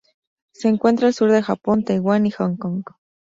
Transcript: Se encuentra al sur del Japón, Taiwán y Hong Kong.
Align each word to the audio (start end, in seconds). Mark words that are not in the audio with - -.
Se 0.51 0.67
encuentra 0.67 1.05
al 1.09 1.13
sur 1.13 1.31
del 1.31 1.43
Japón, 1.43 1.83
Taiwán 1.83 2.25
y 2.25 2.31
Hong 2.35 2.57
Kong. 2.57 2.81